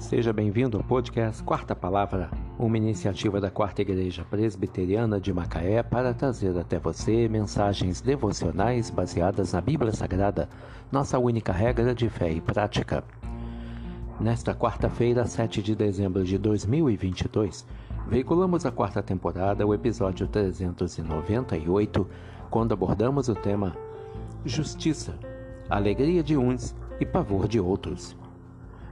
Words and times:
Seja 0.00 0.32
bem-vindo 0.32 0.78
ao 0.78 0.82
podcast 0.82 1.42
Quarta 1.44 1.76
Palavra, 1.76 2.30
uma 2.58 2.76
iniciativa 2.78 3.38
da 3.38 3.50
Quarta 3.50 3.82
Igreja 3.82 4.24
Presbiteriana 4.28 5.20
de 5.20 5.30
Macaé 5.30 5.82
para 5.82 6.14
trazer 6.14 6.58
até 6.58 6.78
você 6.78 7.28
mensagens 7.28 8.00
devocionais 8.00 8.88
baseadas 8.88 9.52
na 9.52 9.60
Bíblia 9.60 9.92
Sagrada, 9.92 10.48
nossa 10.90 11.18
única 11.18 11.52
regra 11.52 11.94
de 11.94 12.08
fé 12.08 12.32
e 12.32 12.40
prática. 12.40 13.04
Nesta 14.18 14.54
quarta-feira, 14.54 15.26
7 15.26 15.62
de 15.62 15.76
dezembro 15.76 16.24
de 16.24 16.38
2022, 16.38 17.66
veiculamos 18.08 18.64
a 18.64 18.72
quarta 18.72 19.02
temporada, 19.02 19.66
o 19.66 19.74
episódio 19.74 20.26
398, 20.26 22.08
quando 22.48 22.72
abordamos 22.72 23.28
o 23.28 23.34
tema 23.34 23.76
Justiça, 24.46 25.14
alegria 25.68 26.22
de 26.22 26.38
uns 26.38 26.74
e 26.98 27.04
pavor 27.04 27.46
de 27.46 27.60
outros. 27.60 28.16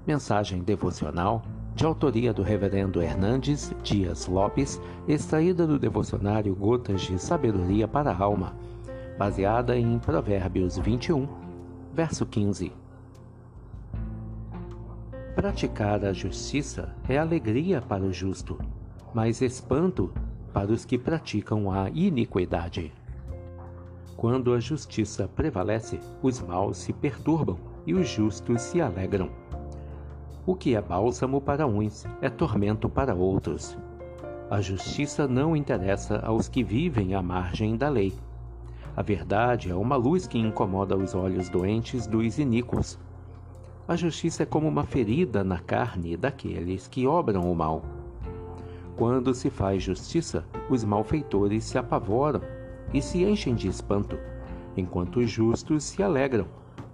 Mensagem 0.08 0.62
devocional 0.62 1.42
de 1.74 1.84
autoria 1.84 2.32
do 2.32 2.40
Reverendo 2.40 3.02
Hernandes 3.02 3.74
Dias 3.82 4.26
Lopes, 4.26 4.80
extraída 5.06 5.66
do 5.66 5.78
devocionário 5.78 6.54
Gotas 6.54 7.02
de 7.02 7.18
Sabedoria 7.18 7.86
para 7.86 8.10
a 8.10 8.18
Alma, 8.18 8.56
baseada 9.18 9.76
em 9.76 9.98
Provérbios 9.98 10.78
21, 10.78 11.28
verso 11.92 12.24
15. 12.24 12.72
Praticar 15.34 16.02
a 16.02 16.14
justiça 16.14 16.96
é 17.06 17.18
alegria 17.18 17.82
para 17.82 18.02
o 18.02 18.10
justo, 18.10 18.58
mas 19.12 19.42
espanto 19.42 20.10
para 20.54 20.72
os 20.72 20.86
que 20.86 20.96
praticam 20.96 21.70
a 21.70 21.90
iniquidade. 21.90 22.94
Quando 24.16 24.54
a 24.54 24.58
justiça 24.58 25.28
prevalece, 25.28 26.00
os 26.22 26.40
maus 26.40 26.78
se 26.78 26.94
perturbam 26.94 27.58
e 27.86 27.92
os 27.92 28.08
justos 28.08 28.62
se 28.62 28.80
alegram. 28.80 29.30
O 30.48 30.54
que 30.54 30.74
é 30.74 30.80
bálsamo 30.80 31.42
para 31.42 31.66
uns 31.66 32.06
é 32.22 32.30
tormento 32.30 32.88
para 32.88 33.14
outros. 33.14 33.76
A 34.48 34.62
justiça 34.62 35.28
não 35.28 35.54
interessa 35.54 36.20
aos 36.20 36.48
que 36.48 36.64
vivem 36.64 37.14
à 37.14 37.20
margem 37.20 37.76
da 37.76 37.90
lei. 37.90 38.14
A 38.96 39.02
verdade 39.02 39.70
é 39.70 39.74
uma 39.74 39.94
luz 39.94 40.26
que 40.26 40.38
incomoda 40.38 40.96
os 40.96 41.14
olhos 41.14 41.50
doentes 41.50 42.06
dos 42.06 42.38
iníquos. 42.38 42.98
A 43.86 43.94
justiça 43.94 44.44
é 44.44 44.46
como 44.46 44.66
uma 44.66 44.84
ferida 44.84 45.44
na 45.44 45.58
carne 45.58 46.16
daqueles 46.16 46.88
que 46.88 47.06
obram 47.06 47.52
o 47.52 47.54
mal. 47.54 47.82
Quando 48.96 49.34
se 49.34 49.50
faz 49.50 49.82
justiça, 49.82 50.46
os 50.70 50.82
malfeitores 50.82 51.64
se 51.64 51.76
apavoram 51.76 52.40
e 52.94 53.02
se 53.02 53.22
enchem 53.22 53.54
de 53.54 53.68
espanto, 53.68 54.18
enquanto 54.74 55.20
os 55.20 55.28
justos 55.28 55.84
se 55.84 56.02
alegram 56.02 56.46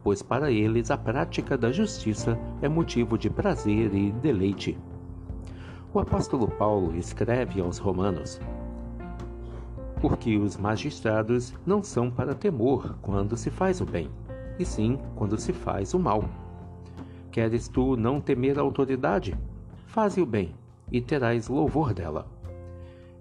pois 0.04 0.22
para 0.22 0.52
eles 0.52 0.90
a 0.90 0.98
prática 0.98 1.56
da 1.56 1.72
justiça 1.72 2.38
é 2.60 2.68
motivo 2.68 3.16
de 3.16 3.30
prazer 3.30 3.92
e 3.94 4.12
deleite. 4.12 4.78
O 5.94 5.98
apóstolo 5.98 6.46
Paulo 6.46 6.94
escreve 6.94 7.60
aos 7.62 7.78
Romanos: 7.78 8.38
Porque 10.02 10.36
os 10.36 10.58
magistrados 10.58 11.54
não 11.64 11.82
são 11.82 12.10
para 12.10 12.34
temor 12.34 12.96
quando 13.00 13.34
se 13.34 13.50
faz 13.50 13.80
o 13.80 13.86
bem, 13.86 14.10
e 14.58 14.64
sim 14.64 14.98
quando 15.16 15.38
se 15.38 15.54
faz 15.54 15.94
o 15.94 15.98
mal. 15.98 16.22
Queres 17.32 17.66
tu 17.66 17.96
não 17.96 18.20
temer 18.20 18.58
a 18.58 18.62
autoridade? 18.62 19.34
Faze 19.86 20.20
o 20.20 20.26
bem, 20.26 20.54
e 20.92 21.00
terás 21.00 21.48
louvor 21.48 21.94
dela. 21.94 22.26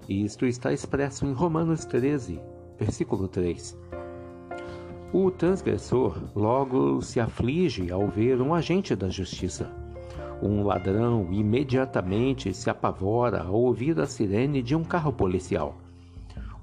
Isto 0.10 0.46
está 0.46 0.74
expresso 0.74 1.26
em 1.26 1.32
Romanos 1.32 1.86
13, 1.86 2.42
versículo 2.78 3.28
3. 3.28 3.78
O 5.16 5.30
transgressor 5.30 6.18
logo 6.36 7.00
se 7.04 7.20
aflige 7.20 7.92
ao 7.92 8.08
ver 8.08 8.42
um 8.42 8.52
agente 8.52 8.96
da 8.96 9.10
justiça. 9.10 9.72
Um 10.42 10.64
ladrão 10.64 11.28
imediatamente 11.32 12.52
se 12.52 12.68
apavora 12.68 13.44
ao 13.44 13.54
ouvir 13.54 14.00
a 14.00 14.08
sirene 14.08 14.64
de 14.64 14.76
um 14.76 14.84
carro 14.84 15.14
policial. 15.14 15.78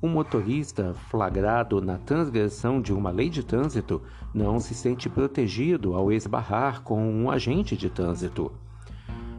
Um 0.02 0.08
motorista 0.08 0.92
flagrado 1.08 1.80
na 1.80 1.98
transgressão 1.98 2.80
de 2.82 2.92
uma 2.92 3.12
lei 3.12 3.30
de 3.30 3.44
trânsito 3.44 4.02
não 4.34 4.58
se 4.58 4.74
sente 4.74 5.08
protegido 5.08 5.94
ao 5.94 6.10
esbarrar 6.10 6.82
com 6.82 7.00
um 7.00 7.30
agente 7.30 7.76
de 7.76 7.88
trânsito. 7.88 8.50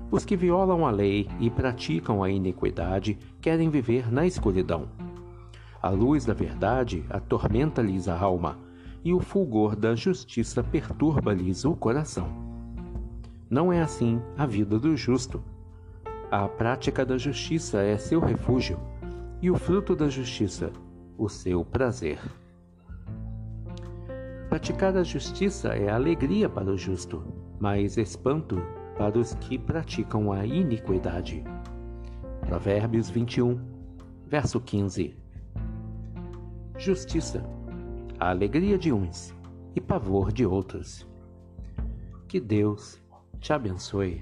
Os 0.10 0.24
que 0.24 0.38
violam 0.38 0.86
a 0.88 0.90
lei 0.90 1.28
e 1.38 1.50
praticam 1.50 2.24
a 2.24 2.30
iniquidade 2.30 3.20
querem 3.42 3.70
viver 3.70 4.10
na 4.10 4.26
escuridão. 4.26 4.88
A 5.82 5.90
luz 5.90 6.24
da 6.24 6.34
verdade 6.34 7.04
atormenta-lhes 7.10 8.08
a 8.08 8.18
alma 8.18 8.71
e 9.04 9.14
o 9.14 9.20
fulgor 9.20 9.76
da 9.76 9.96
justiça 9.96 10.64
perturba-lhes 10.64 11.66
o 11.66 11.76
coração. 11.76 12.28
Não 13.50 13.72
é 13.72 13.82
assim 13.82 14.22
a 14.38 14.46
vida 14.46 14.80
do 14.80 14.96
justo. 14.96 15.44
A 16.30 16.48
prática 16.48 17.06
da 17.06 17.18
justiça 17.18 17.82
é 17.82 17.98
seu 17.98 18.20
refúgio, 18.20 18.80
e 19.42 19.50
o 19.50 19.56
fruto 19.58 19.96
da 19.96 20.08
justiça, 20.08 20.72
o 21.18 21.28
seu 21.28 21.66
prazer. 21.66 22.20
Praticar 24.50 24.96
a 24.96 25.04
justiça 25.04 25.70
é 25.70 25.90
alegria 25.90 26.48
para 26.48 26.72
o 26.72 26.78
justo, 26.78 27.24
mas 27.60 27.98
espanto 27.98 28.62
para 28.98 29.18
os 29.18 29.34
que 29.36 29.58
praticam 29.58 30.32
a 30.32 30.46
iniquidade. 30.46 31.44
Provérbios 32.42 33.10
21, 33.10 33.60
verso 34.28 34.60
15. 34.60 35.16
Justiça 36.78 37.44
a 38.22 38.30
alegria 38.30 38.78
de 38.78 38.94
uns 38.94 39.36
e 39.76 39.82
pavor 39.82 40.32
de 40.32 40.46
outros. 40.46 41.08
Que 42.28 42.40
Deus 42.40 43.02
te 43.40 43.52
abençoe. 43.52 44.22